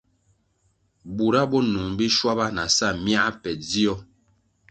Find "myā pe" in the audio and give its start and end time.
3.03-3.51